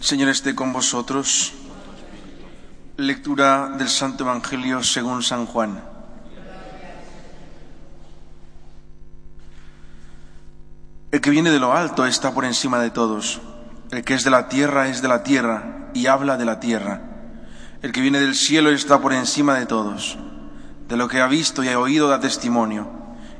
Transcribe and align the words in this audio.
Señor 0.00 0.30
esté 0.30 0.54
con 0.54 0.72
vosotros. 0.72 1.52
Lectura 2.96 3.68
del 3.76 3.90
Santo 3.90 4.24
Evangelio 4.24 4.82
según 4.82 5.22
San 5.22 5.44
Juan. 5.44 5.78
El 11.10 11.20
que 11.20 11.28
viene 11.28 11.50
de 11.50 11.60
lo 11.60 11.74
alto 11.74 12.06
está 12.06 12.32
por 12.32 12.46
encima 12.46 12.80
de 12.80 12.90
todos. 12.90 13.42
El 13.90 14.02
que 14.02 14.14
es 14.14 14.24
de 14.24 14.30
la 14.30 14.48
tierra 14.48 14.88
es 14.88 15.02
de 15.02 15.08
la 15.08 15.22
tierra 15.22 15.90
y 15.92 16.06
habla 16.06 16.38
de 16.38 16.46
la 16.46 16.60
tierra. 16.60 17.02
El 17.82 17.92
que 17.92 18.00
viene 18.00 18.20
del 18.20 18.34
cielo 18.34 18.70
está 18.70 19.02
por 19.02 19.12
encima 19.12 19.58
de 19.58 19.66
todos. 19.66 20.16
De 20.88 20.96
lo 20.96 21.08
que 21.08 21.20
ha 21.20 21.26
visto 21.26 21.62
y 21.62 21.68
ha 21.68 21.78
oído 21.78 22.08
da 22.08 22.20
testimonio. 22.20 22.88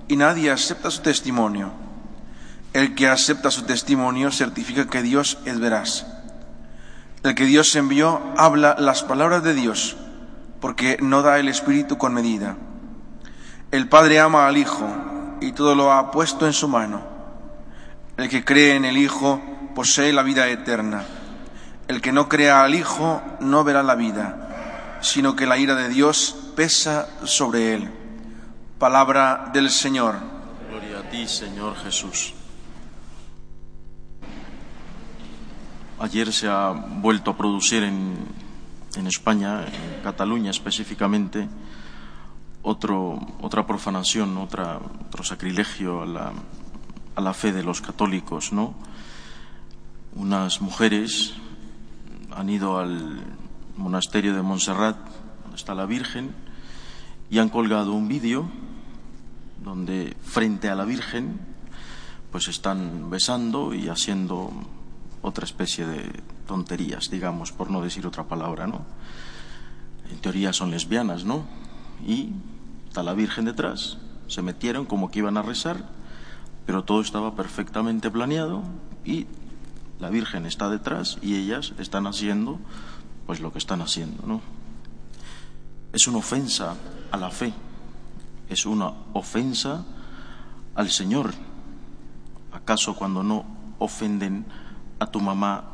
Y 0.09 0.17
nadie 0.17 0.51
acepta 0.51 0.91
su 0.91 1.01
testimonio. 1.01 1.73
El 2.75 2.95
que 2.95 3.09
acepta 3.09 3.51
su 3.51 3.63
testimonio 3.63 4.31
certifica 4.31 4.89
que 4.89 5.03
Dios 5.03 5.39
es 5.47 5.59
veraz. 5.59 6.05
El 7.23 7.35
que 7.35 7.45
Dios 7.45 7.77
envió 7.77 8.21
habla 8.39 8.77
las 8.79 9.03
palabras 9.03 9.43
de 9.43 9.53
Dios, 9.53 9.97
porque 10.59 10.97
no 11.03 11.21
da 11.21 11.39
el 11.39 11.49
Espíritu 11.49 11.99
con 11.99 12.15
medida. 12.15 12.57
El 13.71 13.89
Padre 13.89 14.21
ama 14.21 14.47
al 14.47 14.57
Hijo 14.57 14.89
y 15.41 15.53
todo 15.53 15.75
lo 15.75 15.93
ha 15.93 16.11
puesto 16.11 16.47
en 16.47 16.55
su 16.55 16.67
mano. 16.67 17.03
El 18.17 18.31
que 18.31 18.43
cree 18.43 18.75
en 18.75 18.87
el 18.87 18.97
Hijo 18.97 19.41
posee 19.75 20.15
la 20.15 20.23
vida 20.23 20.49
eterna. 20.49 21.05
El 21.89 22.01
que 22.01 22.11
no 22.11 22.27
crea 22.27 22.63
al 22.63 22.75
Hijo 22.75 23.21
no 23.41 23.65
verá 23.65 23.83
la 23.83 23.97
vida, 23.97 24.99
sino 25.03 25.37
que 25.37 25.47
la 25.47 25.59
ira 25.59 25.75
de 25.75 25.91
Dios 25.91 26.53
pesa 26.57 27.07
sobre 27.25 27.75
él. 27.75 27.91
Palabra 28.79 29.51
del 29.53 29.69
Señor. 29.69 30.17
Gloria 30.71 31.01
a 31.01 31.11
ti, 31.11 31.29
Señor 31.29 31.77
Jesús. 31.77 32.33
Ayer 36.01 36.33
se 36.33 36.49
ha 36.49 36.71
vuelto 36.71 37.33
a 37.33 37.37
producir 37.37 37.83
en, 37.83 38.17
España, 39.07 39.67
en 39.67 40.03
Cataluña 40.03 40.51
específicamente, 40.51 41.47
otro, 42.63 43.21
otra 43.43 43.67
profanación, 43.67 44.39
otro 44.39 45.23
sacrilegio 45.23 46.01
a 46.01 46.07
la, 46.07 46.33
a 47.17 47.21
la 47.21 47.35
fe 47.35 47.53
de 47.53 47.63
los 47.63 47.83
católicos, 47.83 48.51
¿no? 48.51 48.73
Unas 50.15 50.63
mujeres 50.63 51.35
han 52.35 52.49
ido 52.49 52.79
al 52.79 53.21
monasterio 53.77 54.35
de 54.35 54.41
Montserrat, 54.41 54.97
donde 55.43 55.57
está 55.57 55.75
la 55.75 55.85
Virgen, 55.85 56.35
y 57.29 57.41
han 57.41 57.51
colgado 57.51 57.93
un 57.93 58.09
vídeo 58.09 58.49
donde 59.63 60.17
frente 60.25 60.71
a 60.71 60.75
la 60.75 60.87
Virgen 60.87 61.39
pues 62.33 62.49
están 62.49 63.11
besando 63.11 63.75
y 63.75 63.89
haciendo 63.89 64.51
otra 65.23 65.45
especie 65.45 65.87
de 65.87 66.23
tonterías, 66.47 67.11
digamos, 67.11 67.53
por 67.53 67.71
no 67.71 67.83
decir 67.83 68.07
otra 68.07 68.25
palabra, 68.25 68.67
¿no? 68.67 68.85
En 70.11 70.19
teoría 70.19 70.53
son 70.53 70.71
lesbianas, 70.71 71.25
¿no? 71.25 71.45
Y 72.07 72.33
está 72.89 73.03
la 73.03 73.15
Virgen 73.15 73.45
detrás, 73.45 73.99
se 74.27 74.43
metieron 74.43 74.87
como 74.87 75.11
que 75.11 75.21
iban 75.21 75.37
a 75.37 75.43
rezar, 75.43 75.85
pero 76.67 76.85
todo 76.85 77.01
estaba 77.01 77.35
perfectamente 77.35 78.11
planeado 78.11 78.63
y 79.05 79.27
la 79.99 80.11
Virgen 80.11 80.47
está 80.47 80.71
detrás 80.71 81.19
y 81.21 81.37
ellas 81.37 81.75
están 81.79 82.07
haciendo 82.07 82.59
pues 83.27 83.41
lo 83.41 83.53
que 83.53 83.59
están 83.59 83.83
haciendo, 83.83 84.27
¿no? 84.27 84.41
Es 85.93 86.07
una 86.09 86.19
ofensa 86.19 86.75
a 87.11 87.17
la 87.17 87.31
fe, 87.31 87.53
es 88.49 88.67
una 88.67 88.93
ofensa 89.13 89.85
al 90.75 90.91
Señor. 90.91 91.33
¿Acaso 92.53 92.95
cuando 92.95 93.23
no 93.23 93.45
ofenden 93.79 94.47
a 95.01 95.07
tu 95.07 95.21
mamá 95.21 95.65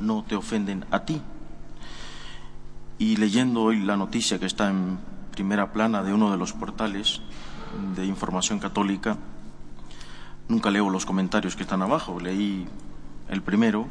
no 0.00 0.24
te 0.24 0.36
ofenden 0.36 0.86
a 0.90 1.00
ti. 1.00 1.20
Y 2.98 3.16
leyendo 3.16 3.62
hoy 3.62 3.80
la 3.82 3.96
noticia 3.96 4.38
que 4.38 4.46
está 4.46 4.70
en 4.70 4.98
primera 5.32 5.72
plana 5.72 6.02
de 6.02 6.14
uno 6.14 6.30
de 6.30 6.38
los 6.38 6.52
portales 6.52 7.20
de 7.94 8.06
información 8.06 8.58
católica, 8.58 9.18
nunca 10.48 10.70
leo 10.70 10.90
los 10.90 11.04
comentarios 11.04 11.54
que 11.54 11.62
están 11.62 11.82
abajo, 11.82 12.18
leí 12.18 12.66
el 13.28 13.42
primero 13.42 13.86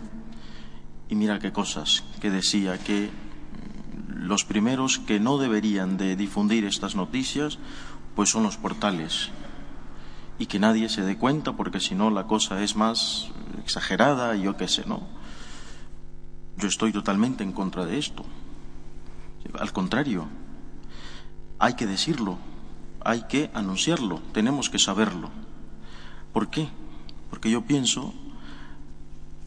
y 1.10 1.16
mira 1.16 1.40
qué 1.40 1.52
cosas, 1.52 2.04
que 2.20 2.30
decía 2.30 2.78
que 2.80 3.10
los 4.10 4.44
primeros 4.44 5.00
que 5.00 5.20
no 5.20 5.38
deberían 5.38 5.98
de 5.98 6.16
difundir 6.16 6.66
estas 6.66 6.96
noticias 6.96 7.60
pues 8.16 8.30
son 8.30 8.44
los 8.44 8.58
portales 8.58 9.30
y 10.40 10.48
que 10.48 10.60
nadie 10.60 10.90
se 10.90 11.04
dé 11.04 11.18
cuenta 11.18 11.54
porque 11.54 11.80
si 11.80 11.96
no 11.96 12.10
la 12.10 12.26
cosa 12.26 12.62
es 12.62 12.76
más 12.76 13.30
exagerada 13.64 14.36
yo 14.36 14.58
qué 14.58 14.68
sé, 14.68 14.84
¿no? 14.86 15.08
Yo 16.58 16.68
estoy 16.68 16.92
totalmente 16.92 17.44
en 17.44 17.52
contra 17.52 17.86
de 17.86 17.98
esto. 17.98 18.26
Al 19.60 19.72
contrario, 19.72 20.28
hay 21.60 21.76
que 21.76 21.86
decirlo, 21.86 22.38
hay 23.04 23.24
que 23.28 23.50
anunciarlo, 23.54 24.22
tenemos 24.34 24.70
que 24.70 24.80
saberlo. 24.80 25.30
¿Por 26.34 26.50
qué? 26.50 26.68
Porque 27.30 27.50
yo 27.50 27.62
pienso 27.66 28.14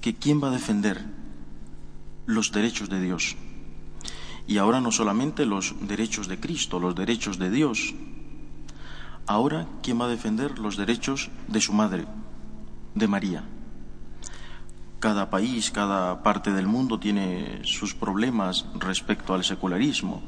que 0.01 0.15
¿quién 0.15 0.43
va 0.43 0.49
a 0.49 0.53
defender 0.53 1.05
los 2.27 2.53
derechos 2.53 2.89
de 2.89 3.01
Dios? 3.01 3.37
Y 4.47 4.59
ahora 4.59 4.81
no 4.81 4.91
solamente 4.91 5.47
los 5.47 5.75
derechos 5.87 6.27
de 6.29 6.41
Cristo, 6.41 6.81
los 6.81 6.95
derechos 6.95 7.39
de 7.39 7.51
Dios, 7.51 7.95
Ahora, 9.31 9.69
¿quién 9.81 10.01
va 10.01 10.07
a 10.07 10.09
defender 10.09 10.59
los 10.59 10.77
derechos 10.77 11.31
de 11.47 11.61
su 11.61 11.73
madre, 11.73 12.05
de 12.97 13.07
María? 13.07 13.45
Cada 15.01 15.31
país, 15.31 15.71
cada 15.71 16.23
parte 16.23 16.53
del 16.53 16.67
mundo 16.67 17.01
tiene 17.01 17.61
sus 17.65 17.95
problemas 17.95 18.67
respecto 18.79 19.33
al 19.33 19.45
secularismo. 19.45 20.21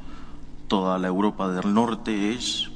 Toda 0.67 0.99
la 0.99 1.09
Europa 1.09 1.49
del 1.49 1.75
Norte 1.75 2.33
es 2.33 2.71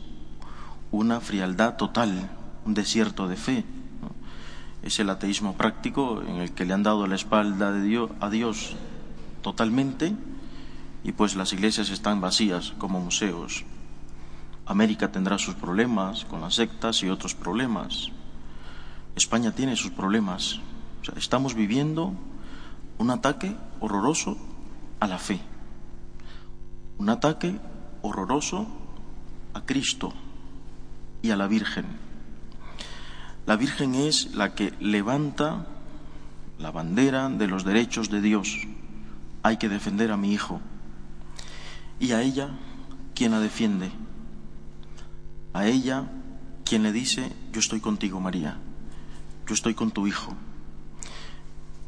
una 0.91 1.21
frialdad 1.21 1.77
total, 1.77 2.29
un 2.67 2.75
desierto 2.75 3.29
de 3.29 3.37
fe. 3.37 3.65
Es 4.83 5.01
el 5.01 5.09
ateísmo 5.09 5.55
práctico 5.55 6.21
en 6.21 6.37
el 6.37 6.53
que 6.53 6.67
le 6.67 6.75
han 6.75 6.83
dado 6.83 7.07
la 7.07 7.15
espalda 7.15 7.73
de 7.73 7.81
Dios, 7.81 8.11
a 8.21 8.29
Dios 8.29 8.77
totalmente 9.41 10.15
y 11.03 11.13
pues 11.13 11.35
las 11.35 11.55
iglesias 11.55 11.89
están 11.89 12.21
vacías 12.21 12.75
como 12.77 13.01
museos. 13.01 13.65
América 14.67 15.11
tendrá 15.11 15.39
sus 15.39 15.55
problemas 15.55 16.27
con 16.27 16.43
las 16.43 16.57
sectas 16.57 17.03
y 17.03 17.09
otros 17.09 17.35
problemas. 17.35 18.11
España 19.15 19.53
tiene 19.53 19.77
sus 19.77 19.93
problemas. 19.93 20.61
Estamos 21.17 21.55
viviendo 21.55 22.15
un 22.99 23.11
ataque 23.11 23.55
horroroso 23.81 24.37
a 25.01 25.07
la 25.07 25.19
fe. 25.19 25.41
Un 26.99 27.09
ataque 27.11 27.59
horroroso 28.03 28.67
a 29.55 29.65
Cristo 29.65 30.13
y 31.23 31.31
a 31.31 31.37
la 31.37 31.47
Virgen. 31.47 31.87
La 33.47 33.57
Virgen 33.57 33.95
es 33.95 34.35
la 34.35 34.55
que 34.55 34.73
levanta 34.81 35.67
la 36.59 36.71
bandera 36.71 37.29
de 37.29 37.47
los 37.47 37.65
derechos 37.65 38.11
de 38.11 38.21
Dios. 38.21 38.57
Hay 39.43 39.59
que 39.59 39.69
defender 39.69 40.11
a 40.11 40.17
mi 40.17 40.33
hijo. 40.33 40.61
Y 42.01 42.13
a 42.13 42.23
ella, 42.23 42.51
¿quién 43.15 43.33
la 43.33 43.41
defiende? 43.41 43.93
a 45.57 45.67
ella 45.67 46.05
quien 46.67 46.83
le 46.83 46.93
dice, 46.93 47.33
yo 47.51 47.61
estoy 47.61 47.81
contigo, 47.81 48.21
María, 48.21 48.59
yo 49.47 49.55
estoy 49.55 49.73
con 49.73 49.91
tu 49.91 50.07
hijo. 50.07 50.35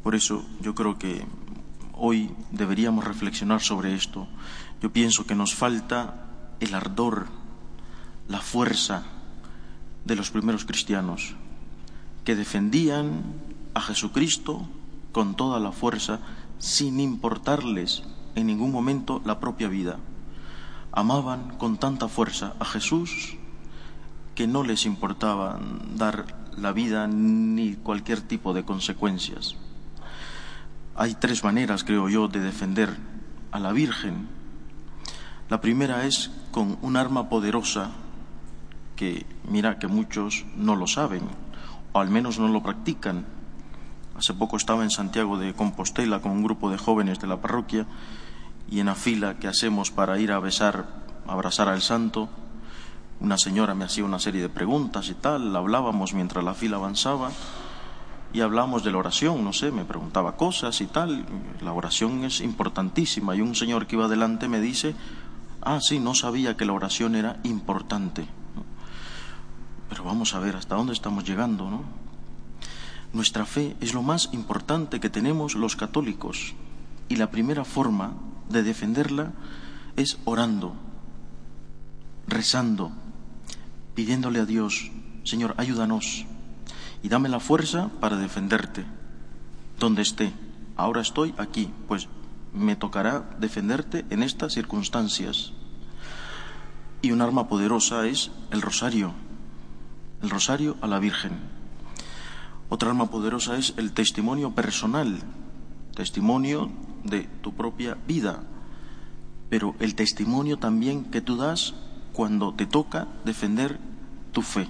Por 0.09 0.15
eso 0.15 0.43
yo 0.63 0.75
creo 0.75 0.99
que 0.99 1.27
hoy 1.93 2.31
deberíamos 2.51 3.05
reflexionar 3.05 3.61
sobre 3.61 3.95
esto. 3.95 4.27
Yo 4.81 4.91
pienso 4.91 5.27
que 5.27 5.35
nos 5.35 5.55
falta 5.55 6.31
el 6.61 6.75
ardor, 6.75 7.27
la 8.27 8.41
fuerza 8.41 9.03
de 10.07 10.17
los 10.17 10.31
primeros 10.31 10.65
cristianos, 10.65 11.35
que 12.25 12.37
defendían 12.37 13.21
a 13.75 13.83
Jesucristo 13.83 14.67
con 15.13 15.37
toda 15.37 15.61
la 15.61 15.73
fuerza, 15.73 16.21
sin 16.59 17.01
importarles 17.01 18.03
en 18.35 18.47
ningún 18.47 18.73
momento 18.73 19.21
la 19.27 19.39
propia 19.41 19.69
vida. 19.69 19.99
Amaban 20.91 21.59
con 21.59 21.77
tanta 21.77 22.09
fuerza 22.09 22.55
a 22.61 22.65
Jesús 22.65 23.37
que 24.35 24.47
no 24.47 24.63
les 24.63 24.87
importaba 24.87 25.61
dar 25.97 26.49
la 26.57 26.73
vida 26.73 27.07
ni 27.09 27.75
cualquier 27.75 28.23
tipo 28.23 28.55
de 28.55 28.65
consecuencias. 28.65 29.68
Hay 31.01 31.15
tres 31.15 31.45
maneras, 31.45 31.85
creo 31.85 32.09
yo, 32.09 32.27
de 32.27 32.41
defender 32.41 32.97
a 33.53 33.61
la 33.61 33.71
Virgen. 33.71 34.27
La 35.49 35.61
primera 35.61 36.07
es 36.07 36.33
con 36.51 36.77
un 36.83 36.97
arma 36.97 37.29
poderosa 37.29 37.93
que, 38.97 39.25
mira, 39.49 39.79
que 39.79 39.87
muchos 39.87 40.45
no 40.57 40.75
lo 40.75 40.89
saben, 40.89 41.23
o 41.93 42.01
al 42.01 42.11
menos 42.11 42.41
no 42.41 42.49
lo 42.49 42.65
practican. 42.65 43.27
Hace 44.17 44.35
poco 44.35 44.57
estaba 44.57 44.83
en 44.83 44.91
Santiago 44.91 45.39
de 45.39 45.55
Compostela 45.55 46.21
con 46.21 46.33
un 46.33 46.43
grupo 46.43 46.69
de 46.69 46.79
jóvenes 46.79 47.21
de 47.21 47.29
la 47.29 47.41
parroquia 47.41 47.87
y 48.69 48.81
en 48.81 48.87
la 48.87 48.97
fila 48.97 49.39
que 49.39 49.47
hacemos 49.47 49.93
para 49.93 50.19
ir 50.19 50.33
a 50.33 50.41
besar, 50.41 50.89
a 51.29 51.33
abrazar 51.33 51.69
al 51.69 51.81
santo, 51.81 52.29
una 53.21 53.39
señora 53.39 53.77
me 53.77 53.85
hacía 53.85 54.05
una 54.05 54.19
serie 54.19 54.43
de 54.43 54.49
preguntas 54.49 55.09
y 55.11 55.15
tal, 55.15 55.55
hablábamos 55.55 56.13
mientras 56.13 56.45
la 56.45 56.55
fila 56.55 56.79
avanzaba 56.79 57.31
y 58.33 58.41
hablamos 58.41 58.85
de 58.85 58.93
la 58.93 58.99
oración, 58.99 59.43
no 59.43 59.53
sé, 59.53 59.71
me 59.71 59.85
preguntaba 59.85 60.37
cosas 60.37 60.81
y 60.81 60.87
tal. 60.87 61.25
La 61.63 61.73
oración 61.73 62.25
es 62.25 62.41
importantísima 62.41 63.35
y 63.35 63.41
un 63.41 63.55
señor 63.55 63.87
que 63.87 63.97
iba 63.97 64.09
delante 64.09 64.49
me 64.49 64.61
dice, 64.61 64.95
ah, 65.63 65.81
sí, 65.81 65.99
no 65.99 66.15
sabía 66.15 66.57
que 66.57 66.67
la 66.67 66.75
oración 66.75 67.15
era 67.15 67.41
importante. 67.43 68.27
Pero 69.89 70.05
vamos 70.05 70.35
a 70.35 70.41
ver 70.41 70.57
hasta 70.57 70.77
dónde 70.77 70.93
estamos 70.93 71.25
llegando, 71.25 71.71
¿no? 71.71 71.83
Nuestra 73.15 73.47
fe 73.47 73.75
es 73.81 73.95
lo 73.95 74.03
más 74.03 74.29
importante 74.33 75.01
que 75.01 75.09
tenemos 75.09 75.55
los 75.55 75.77
católicos 75.77 76.55
y 77.09 77.17
la 77.17 77.31
primera 77.31 77.65
forma 77.65 78.13
de 78.51 78.63
defenderla 78.63 79.33
es 79.97 80.19
orando, 80.27 80.75
rezando, 82.27 82.93
pidiéndole 83.95 84.41
a 84.41 84.45
Dios, 84.45 84.91
Señor, 85.25 85.55
ayúdanos 85.57 86.27
y 87.03 87.09
dame 87.09 87.29
la 87.29 87.41
fuerza 87.41 87.91
para 88.01 88.17
defenderte 88.17 88.85
donde 89.79 90.03
esté. 90.03 90.33
Ahora 90.77 91.01
estoy 91.01 91.35
aquí, 91.39 91.71
pues 91.87 92.09
me 92.53 92.77
tocará 92.77 93.37
defenderte 93.39 94.05
en 94.11 94.23
estas 94.23 94.55
circunstancias. 94.55 95.53
Y 97.03 97.13
un 97.13 97.23
arma 97.23 97.49
poderosa 97.49 98.07
es 98.07 98.31
el 98.51 98.61
rosario, 98.61 99.13
el 100.23 100.31
rosario 100.31 100.77
a 100.81 100.87
la 100.87 100.99
Virgen. 100.99 101.33
Otra 102.69 102.91
arma 102.91 103.11
poderosa 103.11 103.57
es 103.57 103.75
el 103.77 103.93
testimonio 103.93 104.55
personal, 104.55 105.21
testimonio 105.95 106.71
de 107.05 107.23
tu 107.41 107.55
propia 107.55 107.97
vida, 108.07 108.43
pero 109.49 109.75
el 109.79 109.95
testimonio 109.95 110.59
también 110.59 111.05
que 111.05 111.21
tú 111.21 111.37
das 111.37 111.75
cuando 112.13 112.53
te 112.53 112.67
toca 112.67 113.07
defender 113.25 113.79
tu 114.33 114.43
fe 114.43 114.69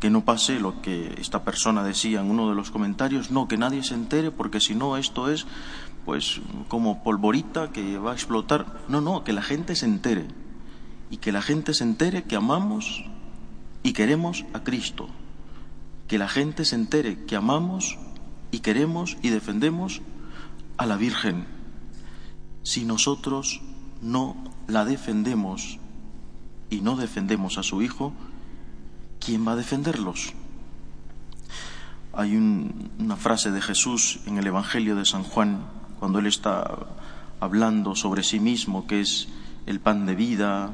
que 0.00 0.10
no 0.10 0.24
pase 0.24 0.60
lo 0.60 0.80
que 0.80 1.14
esta 1.18 1.42
persona 1.42 1.82
decía 1.82 2.20
en 2.20 2.30
uno 2.30 2.48
de 2.48 2.54
los 2.54 2.70
comentarios, 2.70 3.30
no, 3.30 3.48
que 3.48 3.56
nadie 3.56 3.82
se 3.82 3.94
entere 3.94 4.30
porque 4.30 4.60
si 4.60 4.74
no 4.74 4.96
esto 4.96 5.30
es 5.30 5.46
pues 6.04 6.40
como 6.68 7.02
polvorita 7.02 7.70
que 7.70 7.98
va 7.98 8.12
a 8.12 8.14
explotar. 8.14 8.80
No, 8.88 9.00
no, 9.00 9.24
que 9.24 9.32
la 9.32 9.42
gente 9.42 9.76
se 9.76 9.84
entere 9.84 10.26
y 11.10 11.18
que 11.18 11.32
la 11.32 11.42
gente 11.42 11.74
se 11.74 11.84
entere 11.84 12.24
que 12.24 12.36
amamos 12.36 13.04
y 13.82 13.92
queremos 13.92 14.44
a 14.54 14.60
Cristo. 14.60 15.08
Que 16.06 16.16
la 16.16 16.28
gente 16.28 16.64
se 16.64 16.76
entere 16.76 17.24
que 17.26 17.36
amamos 17.36 17.98
y 18.50 18.60
queremos 18.60 19.18
y 19.20 19.28
defendemos 19.28 20.00
a 20.78 20.86
la 20.86 20.96
Virgen. 20.96 21.46
Si 22.62 22.84
nosotros 22.84 23.60
no 24.00 24.36
la 24.66 24.84
defendemos 24.84 25.78
y 26.70 26.80
no 26.80 26.96
defendemos 26.96 27.58
a 27.58 27.62
su 27.62 27.82
Hijo, 27.82 28.14
¿quién 29.18 29.46
va 29.46 29.52
a 29.52 29.56
defenderlos? 29.56 30.34
Hay 32.12 32.36
una 32.36 33.16
frase 33.16 33.50
de 33.50 33.60
Jesús 33.60 34.20
en 34.26 34.38
el 34.38 34.46
Evangelio 34.46 34.96
de 34.96 35.04
San 35.04 35.22
Juan, 35.22 35.66
cuando 36.00 36.18
él 36.18 36.26
está 36.26 36.86
hablando 37.40 37.94
sobre 37.94 38.22
sí 38.22 38.40
mismo, 38.40 38.86
que 38.86 39.00
es 39.00 39.28
el 39.66 39.80
pan 39.80 40.06
de 40.06 40.14
vida, 40.14 40.72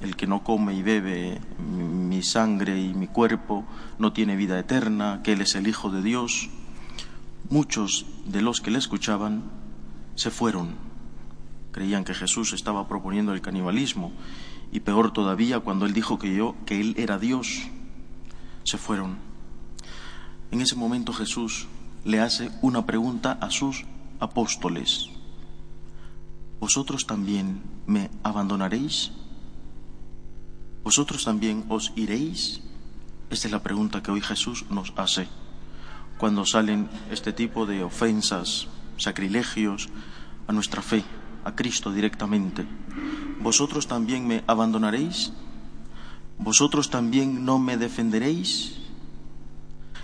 el 0.00 0.16
que 0.16 0.26
no 0.26 0.42
come 0.42 0.74
y 0.74 0.82
bebe 0.82 1.40
mi 1.58 2.22
sangre 2.22 2.80
y 2.80 2.94
mi 2.94 3.08
cuerpo 3.08 3.64
no 3.98 4.12
tiene 4.12 4.36
vida 4.36 4.58
eterna, 4.58 5.20
que 5.22 5.32
Él 5.32 5.40
es 5.40 5.54
el 5.54 5.68
Hijo 5.68 5.90
de 5.90 6.02
Dios. 6.02 6.48
Muchos 7.50 8.06
de 8.26 8.42
los 8.42 8.60
que 8.60 8.70
le 8.70 8.78
escuchaban 8.78 9.44
se 10.14 10.30
fueron. 10.30 10.74
Creían 11.72 12.04
que 12.04 12.14
Jesús 12.14 12.52
estaba 12.52 12.88
proponiendo 12.88 13.32
el 13.32 13.40
canibalismo 13.40 14.12
y 14.72 14.80
peor 14.80 15.12
todavía 15.12 15.60
cuando 15.60 15.86
Él 15.86 15.92
dijo 15.92 16.18
que 16.18 16.34
yo 16.34 16.54
que 16.64 16.80
Él 16.80 16.94
era 16.96 17.18
Dios 17.18 17.68
se 18.66 18.78
fueron. 18.78 19.16
En 20.50 20.60
ese 20.60 20.76
momento 20.76 21.12
Jesús 21.12 21.66
le 22.04 22.20
hace 22.20 22.50
una 22.60 22.84
pregunta 22.84 23.38
a 23.40 23.50
sus 23.50 23.84
apóstoles. 24.20 25.08
¿Vosotros 26.60 27.06
también 27.06 27.62
me 27.86 28.10
abandonaréis? 28.22 29.12
¿Vosotros 30.82 31.24
también 31.24 31.64
os 31.68 31.92
iréis? 31.96 32.60
Esta 33.30 33.48
es 33.48 33.52
la 33.52 33.62
pregunta 33.62 34.02
que 34.02 34.10
hoy 34.10 34.20
Jesús 34.20 34.64
nos 34.70 34.92
hace 34.96 35.28
cuando 36.18 36.46
salen 36.46 36.88
este 37.10 37.32
tipo 37.32 37.66
de 37.66 37.84
ofensas, 37.84 38.68
sacrilegios 38.96 39.88
a 40.46 40.52
nuestra 40.52 40.82
fe, 40.82 41.04
a 41.44 41.54
Cristo 41.54 41.92
directamente. 41.92 42.64
¿Vosotros 43.40 43.86
también 43.86 44.26
me 44.26 44.42
abandonaréis? 44.46 45.32
¿Vosotros 46.38 46.90
también 46.90 47.44
no 47.44 47.58
me 47.58 47.76
defenderéis? 47.76 48.76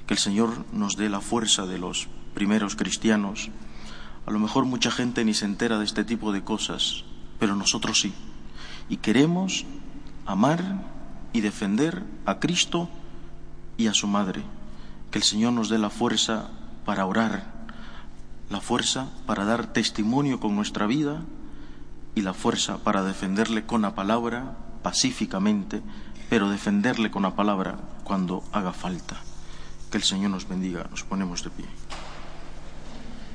Que 0.06 0.14
el 0.14 0.18
Señor 0.18 0.64
nos 0.72 0.96
dé 0.96 1.08
la 1.08 1.20
fuerza 1.20 1.66
de 1.66 1.78
los 1.78 2.08
primeros 2.34 2.74
cristianos. 2.74 3.50
A 4.26 4.30
lo 4.30 4.38
mejor 4.38 4.64
mucha 4.64 4.90
gente 4.90 5.24
ni 5.24 5.34
se 5.34 5.44
entera 5.44 5.78
de 5.78 5.84
este 5.84 6.04
tipo 6.04 6.32
de 6.32 6.42
cosas, 6.42 7.04
pero 7.38 7.54
nosotros 7.54 8.00
sí. 8.00 8.12
Y 8.88 8.96
queremos 8.96 9.66
amar 10.26 10.62
y 11.32 11.40
defender 11.40 12.02
a 12.26 12.38
Cristo 12.38 12.88
y 13.76 13.86
a 13.86 13.94
su 13.94 14.06
Madre. 14.06 14.42
Que 15.10 15.18
el 15.18 15.24
Señor 15.24 15.52
nos 15.52 15.68
dé 15.68 15.78
la 15.78 15.90
fuerza 15.90 16.50
para 16.84 17.06
orar, 17.06 17.52
la 18.50 18.60
fuerza 18.60 19.08
para 19.26 19.44
dar 19.44 19.72
testimonio 19.72 20.40
con 20.40 20.56
nuestra 20.56 20.86
vida 20.86 21.22
y 22.14 22.22
la 22.22 22.34
fuerza 22.34 22.78
para 22.78 23.02
defenderle 23.02 23.64
con 23.64 23.82
la 23.82 23.94
palabra 23.94 24.56
pacíficamente 24.82 25.82
pero 26.32 26.48
defenderle 26.48 27.10
con 27.10 27.24
la 27.24 27.36
palabra 27.36 27.76
cuando 28.04 28.42
haga 28.52 28.72
falta. 28.72 29.20
Que 29.90 29.98
el 29.98 30.02
Señor 30.02 30.30
nos 30.30 30.48
bendiga. 30.48 30.86
Nos 30.90 31.02
ponemos 31.02 31.44
de 31.44 31.50
pie. 31.50 31.66